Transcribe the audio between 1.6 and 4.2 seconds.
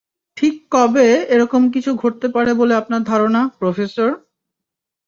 কিছু ঘটতে পারে বলে আপনার ধারণা, প্রফেসর?